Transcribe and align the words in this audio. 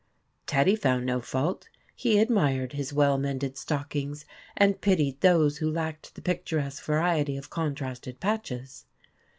Teddy 0.47 0.75
found 0.75 1.05
no 1.05 1.21
fault. 1.21 1.69
He 1.95 2.17
admired 2.17 2.73
his 2.73 2.91
well 2.91 3.19
mended 3.19 3.55
stockings, 3.55 4.25
and 4.57 4.81
pitied 4.81 5.21
those 5.21 5.57
who 5.59 5.69
lacked 5.69 6.15
the 6.15 6.23
picturesque 6.23 6.83
variety 6.83 7.37
of 7.37 7.51
contrasted 7.51 8.19
patches. 8.19 8.85